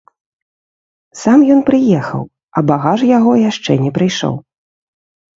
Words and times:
Сам 1.23 1.39
ён 1.55 1.59
прыехаў, 1.67 2.23
а 2.61 2.63
багаж 2.69 2.99
яго 3.17 3.31
яшчэ 3.49 3.71
не 3.83 3.91
прыйшоў. 3.99 4.33